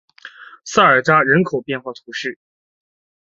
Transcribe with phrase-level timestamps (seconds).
[0.65, 2.39] 萨尔扎人口变化图示